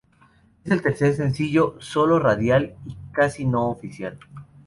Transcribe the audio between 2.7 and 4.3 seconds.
y casi no oficial.